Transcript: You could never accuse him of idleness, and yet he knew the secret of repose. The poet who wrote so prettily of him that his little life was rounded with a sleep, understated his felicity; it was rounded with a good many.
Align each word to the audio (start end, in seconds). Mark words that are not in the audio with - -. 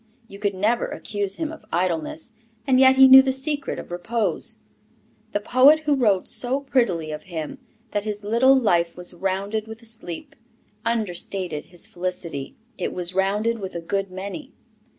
You 0.27 0.39
could 0.39 0.55
never 0.55 0.87
accuse 0.87 1.35
him 1.35 1.51
of 1.51 1.63
idleness, 1.71 2.33
and 2.65 2.79
yet 2.79 2.95
he 2.95 3.07
knew 3.07 3.21
the 3.21 3.31
secret 3.31 3.77
of 3.77 3.91
repose. 3.91 4.57
The 5.31 5.39
poet 5.39 5.81
who 5.81 5.93
wrote 5.93 6.27
so 6.27 6.61
prettily 6.61 7.11
of 7.11 7.21
him 7.25 7.59
that 7.91 8.03
his 8.03 8.23
little 8.23 8.57
life 8.59 8.97
was 8.97 9.13
rounded 9.13 9.67
with 9.67 9.79
a 9.83 9.85
sleep, 9.85 10.35
understated 10.83 11.65
his 11.65 11.85
felicity; 11.85 12.55
it 12.79 12.93
was 12.93 13.13
rounded 13.13 13.59
with 13.59 13.75
a 13.75 13.79
good 13.79 14.09
many. 14.09 14.53